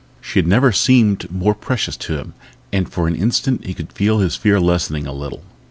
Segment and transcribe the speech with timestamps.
[0.19, 2.33] She had never seemed more precious to him
[2.73, 5.43] and for an instant he could feel his fear lessening a little.